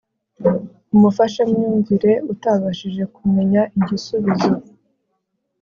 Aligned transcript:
umufashamyumvire 0.95 2.11
utabashije 2.33 3.03
kumenya 3.15 3.61
igisubizo 3.77 4.51